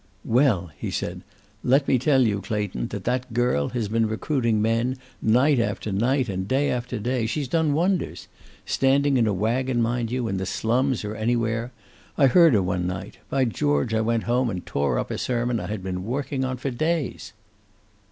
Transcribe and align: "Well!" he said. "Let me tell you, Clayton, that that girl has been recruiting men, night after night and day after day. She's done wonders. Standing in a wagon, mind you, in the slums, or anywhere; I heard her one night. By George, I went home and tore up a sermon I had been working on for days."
"Well!" 0.25 0.71
he 0.79 0.89
said. 0.89 1.21
"Let 1.63 1.87
me 1.87 1.99
tell 1.99 2.25
you, 2.25 2.41
Clayton, 2.41 2.87
that 2.87 3.03
that 3.03 3.35
girl 3.35 3.69
has 3.69 3.87
been 3.87 4.07
recruiting 4.07 4.59
men, 4.59 4.97
night 5.21 5.59
after 5.59 5.91
night 5.91 6.27
and 6.27 6.47
day 6.47 6.71
after 6.71 6.97
day. 6.97 7.27
She's 7.27 7.47
done 7.47 7.73
wonders. 7.75 8.27
Standing 8.65 9.17
in 9.17 9.27
a 9.27 9.31
wagon, 9.33 9.79
mind 9.79 10.09
you, 10.09 10.27
in 10.27 10.37
the 10.37 10.47
slums, 10.47 11.05
or 11.05 11.15
anywhere; 11.15 11.71
I 12.17 12.25
heard 12.25 12.55
her 12.55 12.63
one 12.63 12.87
night. 12.87 13.19
By 13.29 13.45
George, 13.45 13.93
I 13.93 14.01
went 14.01 14.23
home 14.23 14.49
and 14.49 14.65
tore 14.65 14.97
up 14.97 15.11
a 15.11 15.19
sermon 15.19 15.59
I 15.59 15.67
had 15.67 15.83
been 15.83 16.03
working 16.03 16.43
on 16.43 16.57
for 16.57 16.71
days." 16.71 17.33